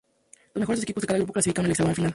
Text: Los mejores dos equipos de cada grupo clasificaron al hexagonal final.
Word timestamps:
Los 0.55 0.61
mejores 0.61 0.79
dos 0.79 0.83
equipos 0.85 1.01
de 1.01 1.07
cada 1.09 1.17
grupo 1.19 1.33
clasificaron 1.33 1.67
al 1.67 1.73
hexagonal 1.73 1.95
final. 1.95 2.09